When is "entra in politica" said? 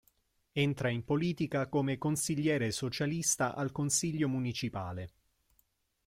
0.53-1.69